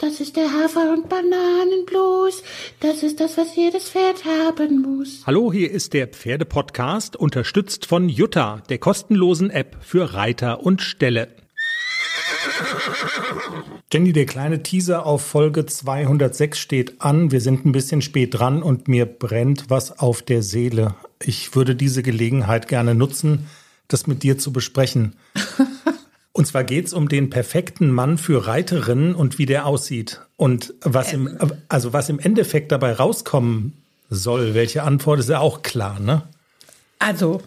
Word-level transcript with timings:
Das 0.00 0.18
ist 0.18 0.36
der 0.36 0.50
Hafer- 0.50 0.94
und 0.94 1.10
Bananenblues. 1.10 2.42
Das 2.80 3.02
ist 3.02 3.20
das, 3.20 3.36
was 3.36 3.54
jedes 3.54 3.90
Pferd 3.90 4.24
haben 4.24 4.80
muss. 4.80 5.24
Hallo, 5.26 5.52
hier 5.52 5.70
ist 5.70 5.92
der 5.92 6.08
Pferdepodcast, 6.08 7.16
unterstützt 7.16 7.84
von 7.84 8.08
Jutta, 8.08 8.62
der 8.70 8.78
kostenlosen 8.78 9.50
App 9.50 9.76
für 9.82 10.14
Reiter 10.14 10.62
und 10.62 10.80
Ställe. 10.80 11.28
Jenny, 13.92 14.14
der 14.14 14.24
kleine 14.24 14.62
Teaser 14.62 15.04
auf 15.04 15.20
Folge 15.20 15.66
206 15.66 16.58
steht 16.58 17.02
an. 17.02 17.30
Wir 17.30 17.42
sind 17.42 17.66
ein 17.66 17.72
bisschen 17.72 18.00
spät 18.00 18.38
dran 18.38 18.62
und 18.62 18.88
mir 18.88 19.04
brennt 19.04 19.68
was 19.68 19.98
auf 19.98 20.22
der 20.22 20.42
Seele. 20.42 20.94
Ich 21.22 21.54
würde 21.54 21.74
diese 21.74 22.02
Gelegenheit 22.02 22.68
gerne 22.68 22.94
nutzen, 22.94 23.48
das 23.88 24.06
mit 24.06 24.22
dir 24.22 24.38
zu 24.38 24.50
besprechen. 24.50 25.16
Und 26.40 26.46
zwar 26.46 26.64
geht's 26.64 26.94
um 26.94 27.10
den 27.10 27.28
perfekten 27.28 27.90
Mann 27.90 28.16
für 28.16 28.46
Reiterinnen 28.46 29.14
und 29.14 29.36
wie 29.36 29.44
der 29.44 29.66
aussieht. 29.66 30.22
Und 30.38 30.72
was 30.80 31.12
im, 31.12 31.36
also 31.68 31.92
was 31.92 32.08
im 32.08 32.18
Endeffekt 32.18 32.72
dabei 32.72 32.94
rauskommen 32.94 33.74
soll, 34.08 34.54
welche 34.54 34.82
Antwort 34.82 35.20
ist 35.20 35.28
ja 35.28 35.40
auch 35.40 35.60
klar, 35.60 36.00
ne? 36.00 36.22
Also, 36.98 37.42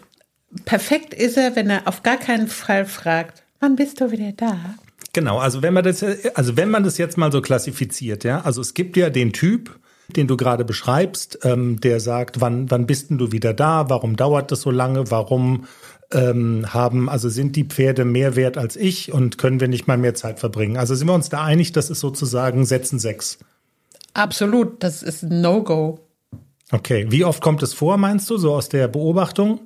perfekt 0.65 1.15
ist 1.15 1.37
er, 1.37 1.55
wenn 1.55 1.71
er 1.71 1.87
auf 1.87 2.03
gar 2.03 2.17
keinen 2.17 2.47
Fall 2.47 2.85
fragt, 2.85 3.41
wann 3.59 3.77
bist 3.77 3.99
du 3.99 4.11
wieder 4.11 4.31
da? 4.31 4.59
Genau, 5.11 5.39
also 5.39 5.63
wenn 5.63 5.73
man 5.73 5.83
das, 5.83 6.05
also 6.35 6.55
wenn 6.55 6.69
man 6.69 6.83
das 6.83 6.99
jetzt 6.99 7.17
mal 7.17 7.31
so 7.31 7.41
klassifiziert, 7.41 8.23
ja, 8.23 8.41
also 8.41 8.61
es 8.61 8.75
gibt 8.75 8.95
ja 8.95 9.09
den 9.09 9.33
Typ, 9.33 9.79
den 10.07 10.27
du 10.27 10.37
gerade 10.37 10.65
beschreibst, 10.65 11.39
ähm, 11.41 11.81
der 11.81 11.99
sagt, 11.99 12.41
wann, 12.41 12.69
wann 12.69 12.85
bist 12.85 13.09
denn 13.09 13.17
du 13.17 13.31
wieder 13.31 13.55
da? 13.55 13.89
Warum 13.89 14.17
dauert 14.17 14.51
das 14.51 14.61
so 14.61 14.69
lange? 14.69 15.09
Warum 15.09 15.65
ähm, 16.13 16.73
haben, 16.73 17.09
also 17.09 17.29
sind 17.29 17.55
die 17.55 17.65
Pferde 17.65 18.05
mehr 18.05 18.35
wert 18.35 18.57
als 18.57 18.75
ich 18.75 19.11
und 19.11 19.37
können 19.37 19.59
wir 19.59 19.67
nicht 19.67 19.87
mal 19.87 19.97
mehr 19.97 20.13
Zeit 20.13 20.39
verbringen? 20.39 20.77
Also 20.77 20.95
sind 20.95 21.07
wir 21.07 21.13
uns 21.13 21.29
da 21.29 21.43
einig, 21.43 21.71
das 21.71 21.89
ist 21.89 21.99
sozusagen 21.99 22.65
Sätzen 22.65 22.99
sechs. 22.99 23.39
Absolut, 24.13 24.83
das 24.83 25.03
ist 25.03 25.23
ein 25.23 25.41
No-Go. 25.41 25.99
Okay, 26.71 27.07
wie 27.09 27.25
oft 27.25 27.41
kommt 27.41 27.63
es 27.63 27.73
vor, 27.73 27.97
meinst 27.97 28.29
du, 28.29 28.37
so 28.37 28.53
aus 28.53 28.69
der 28.69 28.87
Beobachtung? 28.87 29.61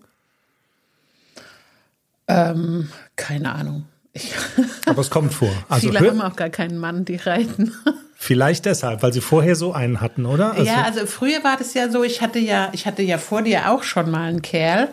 Ähm, 2.28 2.89
keine 3.16 3.54
Ahnung. 3.54 3.86
Ich 4.14 4.34
Aber 4.86 5.02
es 5.02 5.09
kommt 5.09 5.34
vor. 5.34 5.52
Also 5.70 5.88
Viele 5.88 6.09
haben 6.09 6.22
auch 6.22 6.36
gar 6.36 6.50
keinen 6.50 6.78
Mann, 6.78 7.06
die 7.06 7.17
reiten. 7.17 7.73
vielleicht 8.16 8.66
deshalb, 8.66 9.04
weil 9.04 9.14
sie 9.14 9.22
vorher 9.22 9.56
so 9.56 9.73
einen 9.73 10.02
hatten, 10.02 10.26
oder? 10.26 10.52
Also, 10.54 10.64
ja, 10.64 10.84
also 10.84 11.06
früher 11.06 11.44
war 11.44 11.58
das 11.58 11.73
ja 11.73 11.89
so, 11.89 12.04
ich 12.04 12.22
hatte 12.22 12.39
ja, 12.39 12.70
ich 12.73 12.86
hatte 12.86 13.04
ja 13.04 13.17
vor 13.17 13.42
dir 13.42 13.72
auch 13.72 13.84
schon 13.84 14.09
mal 14.09 14.28
einen 14.30 14.42
Kerl. 14.42 14.89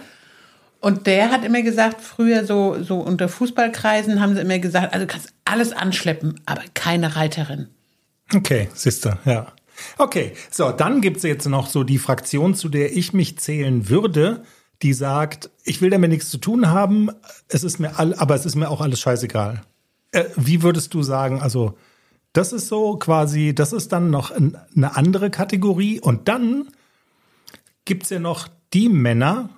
Und 0.85 1.07
der 1.07 1.31
hat 1.31 1.47
immer 1.47 1.63
gesagt, 1.63 2.03
früher 2.03 2.45
so, 2.45 2.83
so 2.83 2.99
unter 2.99 3.31
Fußballkreisen 3.31 4.21
haben 4.21 4.35
sie 4.35 4.43
immer 4.43 4.59
gesagt, 4.59 4.93
also 4.93 5.07
du 5.07 5.11
kannst 5.11 5.33
alles 5.47 5.73
anschleppen, 5.73 6.43
aber 6.45 6.61
keine 6.75 7.17
Reiterin. 7.17 7.69
Okay, 8.35 8.69
siehste, 8.75 9.17
ja. 9.25 9.47
Okay, 9.97 10.35
so, 10.51 10.73
dann 10.73 11.01
gibt's 11.01 11.23
jetzt 11.23 11.49
noch 11.49 11.69
so 11.69 11.85
die 11.85 11.97
Fraktion, 11.97 12.55
zu 12.55 12.69
der 12.69 12.95
ich 12.95 13.15
mich 13.15 13.39
zählen 13.39 13.89
würde, 13.89 14.43
die 14.83 14.93
sagt, 14.93 15.49
ich 15.65 15.81
will 15.81 15.89
damit 15.89 16.11
nichts 16.11 16.29
zu 16.29 16.37
tun 16.37 16.69
haben, 16.69 17.09
es 17.49 17.65
ist 17.65 17.79
mir 17.79 17.99
all, 17.99 18.13
aber 18.17 18.35
es 18.35 18.45
ist 18.45 18.55
mir 18.55 18.69
auch 18.69 18.83
alles 18.83 19.01
scheißegal. 19.01 19.63
Äh, 20.13 20.25
wie 20.37 20.63
würdest 20.63 20.93
du 20.93 21.03
sagen, 21.03 21.41
also 21.41 21.79
das 22.35 22.53
ist 22.53 22.69
so 22.69 22.99
quasi, 22.99 23.55
das 23.55 23.73
ist 23.73 23.91
dann 23.91 24.11
noch 24.11 24.33
ein, 24.33 24.59
eine 24.77 24.95
andere 24.99 25.31
Kategorie 25.31 25.99
und 25.99 26.29
dann 26.29 26.69
gibt's 27.87 28.11
ja 28.11 28.19
noch 28.19 28.49
die 28.75 28.91
Männer, 28.91 29.49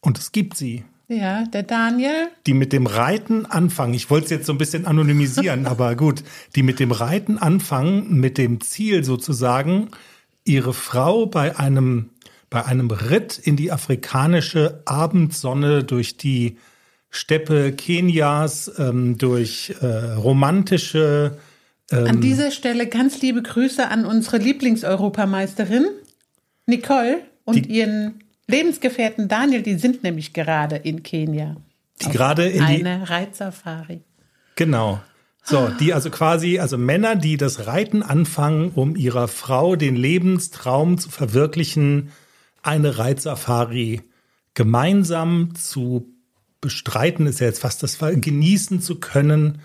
und 0.00 0.18
es 0.18 0.32
gibt 0.32 0.56
sie, 0.56 0.84
Ja, 1.08 1.44
der 1.44 1.62
Daniel, 1.64 2.28
die 2.46 2.54
mit 2.54 2.72
dem 2.72 2.86
Reiten 2.86 3.44
anfangen. 3.46 3.94
Ich 3.94 4.10
wollte 4.10 4.24
es 4.26 4.30
jetzt 4.30 4.46
so 4.46 4.52
ein 4.52 4.58
bisschen 4.58 4.86
anonymisieren, 4.86 5.66
aber 5.66 5.94
gut, 5.96 6.22
die 6.54 6.62
mit 6.62 6.78
dem 6.80 6.92
Reiten 6.92 7.36
anfangen, 7.38 8.18
mit 8.20 8.38
dem 8.38 8.60
Ziel 8.60 9.02
sozusagen, 9.04 9.88
ihre 10.44 10.72
Frau 10.72 11.26
bei 11.26 11.58
einem, 11.58 12.10
bei 12.48 12.64
einem 12.64 12.90
Ritt 12.90 13.38
in 13.38 13.56
die 13.56 13.72
afrikanische 13.72 14.82
Abendsonne 14.84 15.84
durch 15.84 16.16
die 16.16 16.56
Steppe 17.10 17.72
Kenias, 17.72 18.70
ähm, 18.78 19.18
durch 19.18 19.74
äh, 19.80 19.86
romantische 20.14 21.38
an 21.92 22.20
dieser 22.20 22.52
Stelle 22.52 22.86
ganz 22.86 23.20
liebe 23.20 23.42
Grüße 23.42 23.88
an 23.88 24.06
unsere 24.06 24.38
Lieblingseuropameisterin 24.38 25.86
Nicole 26.66 27.18
und 27.44 27.66
Die- 27.66 27.78
ihren 27.78 28.22
Lebensgefährten 28.50 29.28
Daniel, 29.28 29.62
die 29.62 29.76
sind 29.76 30.02
nämlich 30.02 30.32
gerade 30.32 30.76
in 30.76 31.02
Kenia. 31.02 31.56
die 32.02 32.10
gerade 32.10 32.46
in 32.46 32.66
die 32.66 32.84
Eine 32.84 33.08
Reitsafari. 33.08 34.02
Genau. 34.56 35.00
So, 35.42 35.68
die 35.68 35.94
also 35.94 36.10
quasi, 36.10 36.58
also 36.58 36.76
Männer, 36.76 37.16
die 37.16 37.36
das 37.36 37.66
Reiten 37.66 38.02
anfangen, 38.02 38.72
um 38.74 38.94
ihrer 38.94 39.26
Frau 39.26 39.74
den 39.74 39.96
Lebenstraum 39.96 40.98
zu 40.98 41.10
verwirklichen, 41.10 42.10
eine 42.62 42.98
Reitsafari 42.98 44.02
gemeinsam 44.54 45.54
zu 45.54 46.14
bestreiten, 46.60 47.26
ist 47.26 47.40
ja 47.40 47.46
jetzt 47.46 47.60
fast 47.60 47.82
das 47.82 47.96
Fall, 47.96 48.20
genießen 48.20 48.80
zu 48.82 49.00
können. 49.00 49.60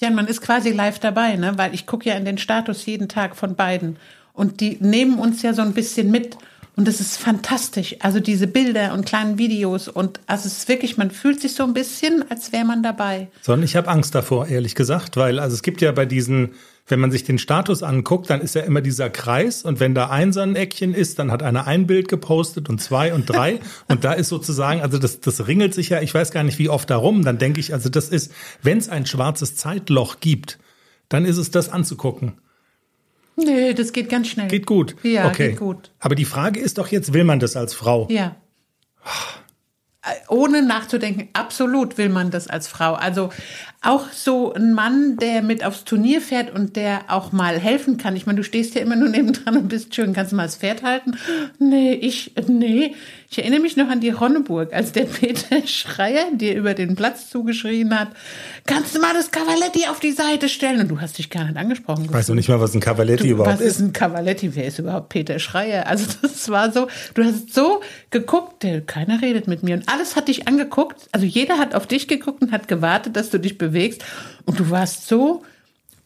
Ja, 0.00 0.10
man 0.10 0.26
ist 0.26 0.40
quasi 0.40 0.70
live 0.70 0.98
dabei, 0.98 1.36
ne? 1.36 1.52
weil 1.56 1.74
ich 1.74 1.86
gucke 1.86 2.08
ja 2.08 2.16
in 2.16 2.24
den 2.24 2.38
Status 2.38 2.86
jeden 2.86 3.08
Tag 3.08 3.36
von 3.36 3.54
beiden. 3.54 3.98
Und 4.32 4.60
die 4.60 4.78
nehmen 4.80 5.18
uns 5.18 5.42
ja 5.42 5.52
so 5.52 5.60
ein 5.60 5.74
bisschen 5.74 6.10
mit. 6.10 6.38
Und 6.80 6.88
das 6.88 6.98
ist 6.98 7.18
fantastisch. 7.18 7.96
Also 8.00 8.20
diese 8.20 8.46
Bilder 8.46 8.94
und 8.94 9.04
kleinen 9.04 9.36
Videos. 9.36 9.86
Und 9.86 10.18
also 10.26 10.46
es 10.46 10.60
ist 10.60 10.68
wirklich, 10.70 10.96
man 10.96 11.10
fühlt 11.10 11.38
sich 11.38 11.52
so 11.52 11.62
ein 11.62 11.74
bisschen, 11.74 12.24
als 12.30 12.52
wäre 12.52 12.64
man 12.64 12.82
dabei. 12.82 13.28
Sondern 13.42 13.66
ich 13.66 13.76
habe 13.76 13.86
Angst 13.88 14.14
davor, 14.14 14.46
ehrlich 14.46 14.74
gesagt, 14.74 15.18
weil 15.18 15.40
also 15.40 15.52
es 15.52 15.62
gibt 15.62 15.82
ja 15.82 15.92
bei 15.92 16.06
diesen, 16.06 16.52
wenn 16.88 16.98
man 16.98 17.10
sich 17.10 17.22
den 17.22 17.36
Status 17.36 17.82
anguckt, 17.82 18.30
dann 18.30 18.40
ist 18.40 18.54
ja 18.54 18.62
immer 18.62 18.80
dieser 18.80 19.10
Kreis 19.10 19.62
und 19.62 19.78
wenn 19.78 19.94
da 19.94 20.08
ein 20.08 20.32
so 20.32 20.40
ein 20.40 20.56
Eckchen 20.56 20.94
ist, 20.94 21.18
dann 21.18 21.30
hat 21.30 21.42
einer 21.42 21.66
ein 21.66 21.86
Bild 21.86 22.08
gepostet 22.08 22.70
und 22.70 22.80
zwei 22.80 23.12
und 23.12 23.28
drei 23.28 23.60
und 23.88 24.04
da 24.04 24.14
ist 24.14 24.30
sozusagen, 24.30 24.80
also 24.80 24.96
das, 24.96 25.20
das 25.20 25.46
ringelt 25.46 25.74
sich 25.74 25.90
ja, 25.90 26.00
ich 26.00 26.14
weiß 26.14 26.30
gar 26.30 26.44
nicht 26.44 26.58
wie 26.58 26.70
oft 26.70 26.88
darum, 26.88 27.22
dann 27.26 27.36
denke 27.36 27.60
ich, 27.60 27.74
also 27.74 27.90
das 27.90 28.08
ist, 28.08 28.32
wenn 28.62 28.78
es 28.78 28.88
ein 28.88 29.04
schwarzes 29.04 29.54
Zeitloch 29.54 30.20
gibt, 30.20 30.58
dann 31.10 31.26
ist 31.26 31.36
es 31.36 31.50
das 31.50 31.68
anzugucken. 31.68 32.38
Nee, 33.44 33.74
das 33.74 33.92
geht 33.92 34.08
ganz 34.08 34.28
schnell. 34.28 34.48
Geht 34.48 34.66
gut. 34.66 34.96
Ja, 35.02 35.26
okay. 35.28 35.50
geht 35.50 35.58
gut. 35.58 35.90
Aber 35.98 36.14
die 36.14 36.24
Frage 36.24 36.60
ist 36.60 36.78
doch 36.78 36.88
jetzt, 36.88 37.12
will 37.12 37.24
man 37.24 37.40
das 37.40 37.56
als 37.56 37.74
Frau? 37.74 38.06
Ja. 38.10 38.36
Äh, 40.02 40.14
Ohne 40.28 40.62
nachzudenken, 40.62 41.28
absolut 41.32 41.98
will 41.98 42.08
man 42.08 42.30
das 42.30 42.48
als 42.48 42.68
Frau. 42.68 42.94
Also 42.94 43.30
auch 43.82 44.12
so 44.12 44.52
ein 44.52 44.74
Mann, 44.74 45.16
der 45.16 45.40
mit 45.40 45.64
aufs 45.64 45.84
Turnier 45.84 46.20
fährt 46.20 46.54
und 46.54 46.76
der 46.76 47.04
auch 47.08 47.32
mal 47.32 47.58
helfen 47.58 47.96
kann. 47.96 48.14
Ich 48.14 48.26
meine, 48.26 48.36
du 48.36 48.44
stehst 48.44 48.74
ja 48.74 48.82
immer 48.82 48.94
nur 48.94 49.08
nebendran 49.08 49.56
und 49.56 49.68
bist 49.68 49.94
schön, 49.94 50.12
kannst 50.12 50.32
du 50.32 50.36
mal 50.36 50.42
das 50.42 50.56
Pferd 50.56 50.82
halten? 50.82 51.12
Nee, 51.58 51.94
ich, 51.94 52.32
nee. 52.46 52.94
Ich 53.30 53.38
erinnere 53.38 53.60
mich 53.60 53.76
noch 53.76 53.88
an 53.88 54.00
die 54.00 54.10
Ronneburg, 54.10 54.74
als 54.74 54.92
der 54.92 55.04
Peter 55.04 55.66
Schreier 55.66 56.26
dir 56.32 56.56
über 56.56 56.74
den 56.74 56.94
Platz 56.94 57.30
zugeschrien 57.30 57.98
hat, 57.98 58.08
kannst 58.66 58.94
du 58.94 59.00
mal 59.00 59.14
das 59.14 59.30
Cavaletti 59.30 59.86
auf 59.88 59.98
die 59.98 60.12
Seite 60.12 60.50
stellen? 60.50 60.80
Und 60.80 60.88
du 60.88 61.00
hast 61.00 61.16
dich 61.16 61.30
gar 61.30 61.44
nicht 61.44 61.56
angesprochen. 61.56 62.04
Ich 62.04 62.12
weiß 62.12 62.28
noch 62.28 62.34
nicht 62.34 62.50
mal, 62.50 62.60
was 62.60 62.74
ein 62.74 62.80
Cavaletti 62.80 63.28
Du, 63.28 63.30
überhaupt 63.30 63.54
was 63.54 63.60
ist 63.62 63.76
ist. 63.76 63.80
ein 63.80 63.92
Cavaletti? 63.94 64.54
Wer 64.56 64.66
ist 64.66 64.78
überhaupt 64.78 65.08
Peter 65.08 65.38
Schreier? 65.38 65.86
Also 65.86 66.04
das 66.22 66.50
war 66.50 66.70
so, 66.70 66.88
du 67.14 67.24
hast 67.24 67.54
so 67.54 67.80
geguckt, 68.10 68.62
der, 68.62 68.82
keiner 68.82 69.22
redet 69.22 69.48
mit 69.48 69.62
mir 69.62 69.76
und 69.76 69.88
alles 69.88 70.16
hat 70.16 70.28
dich 70.28 70.48
angeguckt. 70.48 71.08
Also 71.12 71.24
jeder 71.24 71.56
hat 71.56 71.74
auf 71.74 71.86
dich 71.86 72.08
geguckt 72.08 72.42
und 72.42 72.52
hat 72.52 72.68
gewartet, 72.68 73.16
dass 73.16 73.30
du 73.30 73.38
dich 73.38 73.56
bewegst 73.56 73.69
und 74.44 74.58
du 74.60 74.70
warst 74.70 75.06
so 75.08 75.42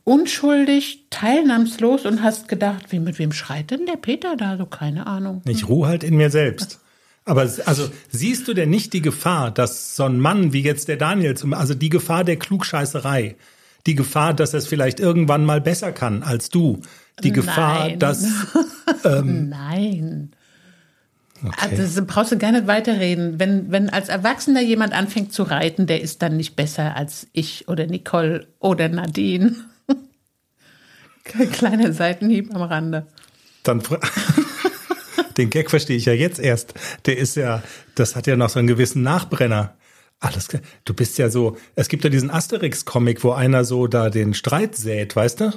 unschuldig, 0.04 1.04
teilnahmslos 1.10 2.04
und 2.04 2.22
hast 2.22 2.48
gedacht, 2.48 2.92
wie, 2.92 2.98
mit 3.00 3.18
wem 3.18 3.32
schreit 3.32 3.70
denn 3.70 3.86
der 3.86 3.96
Peter 3.96 4.36
da? 4.36 4.56
So 4.58 4.66
keine 4.66 5.06
Ahnung. 5.06 5.42
Ich 5.48 5.68
ruhe 5.68 5.88
halt 5.88 6.04
in 6.04 6.16
mir 6.16 6.30
selbst. 6.30 6.80
Aber 7.24 7.40
also 7.64 7.88
siehst 8.10 8.46
du 8.48 8.52
denn 8.52 8.68
nicht 8.68 8.92
die 8.92 9.00
Gefahr, 9.00 9.50
dass 9.50 9.96
so 9.96 10.04
ein 10.04 10.20
Mann 10.20 10.52
wie 10.52 10.60
jetzt 10.62 10.88
der 10.88 10.98
Daniel, 10.98 11.34
zum- 11.36 11.54
also 11.54 11.72
die 11.72 11.88
Gefahr 11.88 12.22
der 12.22 12.36
Klugscheißerei, 12.36 13.36
die 13.86 13.94
Gefahr, 13.94 14.34
dass 14.34 14.52
er 14.52 14.58
es 14.58 14.66
vielleicht 14.66 15.00
irgendwann 15.00 15.46
mal 15.46 15.60
besser 15.62 15.92
kann 15.92 16.22
als 16.22 16.50
du, 16.50 16.80
die 17.22 17.32
Gefahr, 17.32 17.88
Nein. 17.88 17.98
dass 17.98 18.26
Nein. 19.04 20.32
Also 21.60 21.76
das 21.76 22.06
brauchst 22.06 22.32
du 22.32 22.38
gar 22.38 22.52
nicht 22.52 22.66
weiterreden. 22.66 23.38
Wenn, 23.38 23.70
wenn 23.70 23.90
als 23.90 24.08
Erwachsener 24.08 24.62
jemand 24.62 24.92
anfängt 24.92 25.32
zu 25.32 25.42
reiten, 25.42 25.86
der 25.86 26.00
ist 26.00 26.22
dann 26.22 26.36
nicht 26.36 26.56
besser 26.56 26.96
als 26.96 27.26
ich 27.32 27.68
oder 27.68 27.86
Nicole 27.86 28.46
oder 28.60 28.88
Nadine. 28.88 29.54
Kleiner 31.24 31.92
Seitenhieb 31.92 32.54
am 32.54 32.62
Rande. 32.62 33.06
dann 33.62 33.82
den 35.36 35.50
Gag 35.50 35.70
verstehe 35.70 35.96
ich 35.96 36.04
ja 36.04 36.12
jetzt 36.12 36.38
erst. 36.38 36.74
Der 37.06 37.18
ist 37.18 37.36
ja, 37.36 37.62
das 37.94 38.16
hat 38.16 38.26
ja 38.26 38.36
noch 38.36 38.50
so 38.50 38.58
einen 38.58 38.68
gewissen 38.68 39.02
Nachbrenner. 39.02 39.76
Alles 40.20 40.48
klar. 40.48 40.62
Du 40.84 40.94
bist 40.94 41.18
ja 41.18 41.28
so, 41.28 41.56
es 41.74 41.88
gibt 41.88 42.04
ja 42.04 42.10
diesen 42.10 42.30
Asterix-Comic, 42.30 43.24
wo 43.24 43.32
einer 43.32 43.64
so 43.64 43.86
da 43.86 44.08
den 44.08 44.32
Streit 44.32 44.76
sät, 44.76 45.16
weißt 45.16 45.40
du? 45.40 45.52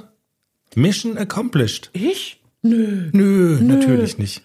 Mission 0.74 1.16
accomplished. 1.16 1.90
Ich? 1.94 2.42
Nö. 2.62 3.08
Nö, 3.12 3.58
natürlich 3.62 4.18
nicht. 4.18 4.42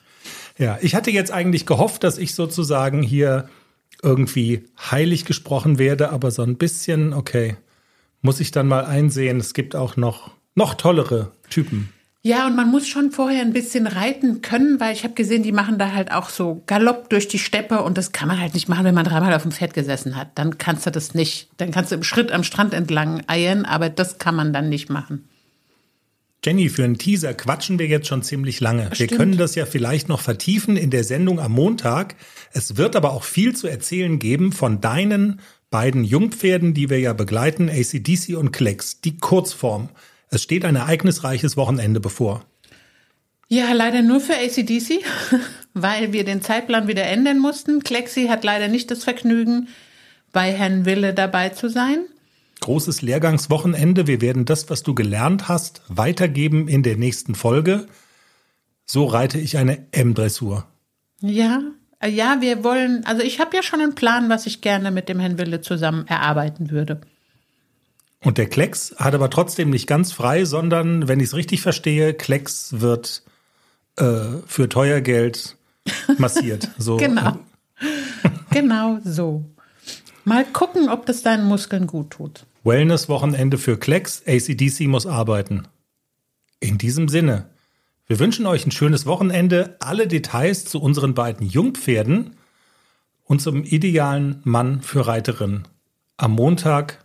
Ja, 0.58 0.78
ich 0.82 0.96
hatte 0.96 1.12
jetzt 1.12 1.32
eigentlich 1.32 1.66
gehofft, 1.66 2.04
dass 2.04 2.18
ich 2.18 2.36
sozusagen 2.36 3.02
hier 3.02 3.50
irgendwie 4.02 4.66
heilig 4.92 5.26
gesprochen 5.26 5.80
werde, 5.80 6.10
aber 6.10 6.32
so 6.32 6.44
ein 6.44 6.58
bisschen, 6.58 7.14
okay, 7.14 7.56
muss 8.22 8.40
ich 8.40 8.52
dann 8.52 8.68
mal 8.68 8.86
einsehen, 8.86 9.40
es 9.40 9.54
gibt 9.54 9.76
auch 9.76 9.98
noch, 9.98 10.32
noch 10.56 10.76
tollere 10.76 11.32
Typen. 11.50 11.90
Ja, 12.26 12.48
und 12.48 12.56
man 12.56 12.72
muss 12.72 12.88
schon 12.88 13.12
vorher 13.12 13.42
ein 13.42 13.52
bisschen 13.52 13.86
reiten 13.86 14.42
können, 14.42 14.80
weil 14.80 14.94
ich 14.94 15.04
habe 15.04 15.14
gesehen, 15.14 15.44
die 15.44 15.52
machen 15.52 15.78
da 15.78 15.92
halt 15.92 16.14
auch 16.14 16.30
so 16.30 16.64
Galopp 16.68 17.10
durch 17.10 17.28
die 17.28 17.38
Steppe 17.38 17.82
und 17.82 17.98
das 17.98 18.14
kann 18.14 18.30
man 18.30 18.40
halt 18.40 18.54
nicht 18.54 18.70
machen, 18.70 18.86
wenn 18.86 18.96
man 18.96 19.04
dreimal 19.04 19.34
auf 19.34 19.42
dem 19.42 19.52
Pferd 19.52 19.74
gesessen 19.74 20.16
hat. 20.16 20.30
Dann 20.36 20.58
kannst 20.58 20.86
du 20.86 20.92
das 20.92 21.14
nicht. 21.14 21.50
Dann 21.58 21.72
kannst 21.72 21.92
du 21.92 21.96
im 21.96 22.04
Schritt 22.04 22.32
am 22.32 22.46
Strand 22.46 22.74
entlang 22.74 23.24
eiern, 23.28 23.66
aber 23.66 23.90
das 23.90 24.20
kann 24.20 24.36
man 24.36 24.54
dann 24.54 24.70
nicht 24.70 24.90
machen. 24.90 25.28
Jenny, 26.46 26.68
für 26.68 26.84
einen 26.84 26.98
Teaser 26.98 27.34
quatschen 27.34 27.80
wir 27.80 27.88
jetzt 27.88 28.08
schon 28.08 28.22
ziemlich 28.22 28.60
lange. 28.60 28.90
Stimmt. 28.94 29.12
Wir 29.12 29.18
können 29.18 29.38
das 29.38 29.56
ja 29.56 29.66
vielleicht 29.66 30.10
noch 30.10 30.20
vertiefen 30.20 30.76
in 30.76 30.90
der 30.90 31.04
Sendung 31.04 31.40
am 31.40 31.54
Montag. 31.54 32.16
Es 32.52 32.76
wird 32.76 32.96
aber 32.96 33.14
auch 33.14 33.24
viel 33.24 33.56
zu 33.56 33.68
erzählen 33.68 34.20
geben 34.20 34.52
von 34.52 34.82
deinen 34.82 35.40
beiden 35.70 36.04
Jungpferden, 36.04 36.74
die 36.74 36.90
wir 36.90 37.00
ja 37.00 37.14
begleiten, 37.14 37.70
ACDC 37.70 38.36
und 38.38 38.52
Klecks, 38.52 39.02
die 39.02 39.18
Kurzform. 39.18 39.90
Es 40.30 40.44
steht 40.44 40.66
ein 40.66 40.76
ereignisreiches 40.76 41.56
Wochenende 41.56 42.00
bevor. 42.00 42.46
Ja, 43.48 43.72
leider 43.72 44.02
nur 44.02 44.20
für 44.20 44.34
ACDC, 44.34 45.04
weil 45.74 46.12
wir 46.12 46.26
den 46.26 46.42
Zeitplan 46.42 46.88
wieder 46.88 47.04
ändern 47.04 47.40
mussten. 47.40 47.84
Klexi 47.84 48.28
hat 48.28 48.44
leider 48.44 48.68
nicht 48.68 48.92
das 48.92 49.04
Vergnügen, 49.04 49.70
bei 50.32 50.52
Herrn 50.52 50.86
Wille 50.86 51.14
dabei 51.14 51.50
zu 51.50 51.70
sein. 51.70 52.06
Großes 52.64 53.02
Lehrgangswochenende. 53.02 54.08
Wir 54.08 54.22
werden 54.22 54.46
das, 54.46 54.70
was 54.70 54.84
du 54.84 54.96
gelernt 54.96 55.50
hast, 55.50 55.82
weitergeben 55.90 56.70
in 56.70 56.82
der 56.82 56.96
nächsten 56.96 57.36
Folge. 57.36 57.88
So 58.86 59.04
reite 59.04 59.38
ich 59.38 59.58
eine 59.58 59.86
M-Dressur. 59.92 60.66
Ja, 61.20 61.60
äh, 62.00 62.10
ja, 62.10 62.38
wir 62.40 62.64
wollen, 62.64 63.06
also 63.06 63.22
ich 63.22 63.42
habe 63.42 63.54
ja 63.54 63.64
schon 63.64 63.82
einen 63.82 63.96
Plan, 63.96 64.30
was 64.30 64.46
ich 64.46 64.62
gerne 64.62 64.92
mit 64.92 65.10
dem 65.10 65.20
Herrn 65.20 65.38
Wille 65.38 65.60
zusammen 65.60 66.08
erarbeiten 66.08 66.72
würde. 66.72 67.02
Und 68.22 68.38
der 68.38 68.48
Klecks 68.48 68.96
hat 68.98 69.14
aber 69.14 69.30
trotzdem 69.30 69.70
nicht 69.70 69.86
ganz 69.86 70.14
frei, 70.14 70.46
sondern, 70.46 71.10
wenn 71.10 71.20
ich 71.20 71.28
es 71.28 71.36
richtig 71.36 71.62
verstehe, 71.62 72.14
Klecks 72.14 72.80
wird 72.80 73.24
äh, 73.98 74.22
für 74.46 74.70
teuer 74.70 75.02
Geld 75.02 75.58
massiert. 76.18 76.70
So. 76.78 76.96
Genau. 76.96 77.40
genau 78.52 79.00
so. 79.04 79.44
Mal 80.24 80.46
gucken, 80.46 80.88
ob 80.88 81.06
das 81.06 81.24
deinen 81.24 81.44
Muskeln 81.44 81.88
gut 81.88 82.12
tut. 82.12 82.46
Wellness-Wochenende 82.64 83.58
für 83.58 83.78
Klecks, 83.78 84.24
ACDC 84.26 84.88
muss 84.88 85.06
arbeiten. 85.06 85.68
In 86.60 86.78
diesem 86.78 87.10
Sinne, 87.10 87.50
wir 88.08 88.20
wünschen 88.20 88.46
euch 88.46 88.66
ein 88.66 88.72
schönes 88.72 89.06
Wochenende. 89.06 89.76
Alle 89.80 90.08
Details 90.08 90.66
zu 90.66 90.82
unseren 90.82 91.14
beiden 91.14 91.48
Jungpferden 91.48 92.36
und 93.26 93.42
zum 93.42 93.64
idealen 93.64 94.42
Mann 94.44 94.82
für 94.82 95.08
Reiterinnen 95.08 95.68
am 96.18 96.34
Montag 96.34 97.04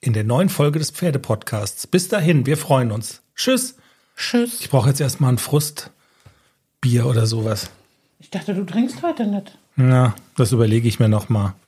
in 0.00 0.12
der 0.12 0.24
neuen 0.24 0.48
Folge 0.48 0.78
des 0.78 0.90
Pferdepodcasts. 0.90 1.86
Bis 1.86 2.08
dahin, 2.08 2.46
wir 2.46 2.56
freuen 2.56 2.92
uns. 2.92 3.22
Tschüss. 3.34 3.76
Tschüss. 4.16 4.60
Ich 4.60 4.70
brauche 4.70 4.88
jetzt 4.88 5.00
erstmal 5.00 5.32
ein 5.32 5.38
Frustbier 5.38 7.06
oder 7.06 7.26
sowas. 7.26 7.70
Ich 8.20 8.30
dachte, 8.30 8.54
du 8.54 8.64
trinkst 8.64 9.02
heute 9.02 9.26
nicht. 9.26 9.58
Na, 9.76 10.14
das 10.36 10.52
überlege 10.52 10.88
ich 10.88 11.00
mir 11.00 11.08
noch 11.08 11.28
mal. 11.28 11.54